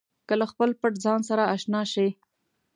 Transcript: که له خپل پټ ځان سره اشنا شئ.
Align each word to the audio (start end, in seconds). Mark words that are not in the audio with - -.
که 0.27 0.33
له 0.39 0.45
خپل 0.51 0.69
پټ 0.79 0.93
ځان 1.05 1.19
سره 1.29 1.43
اشنا 1.55 1.81
شئ. 1.91 2.09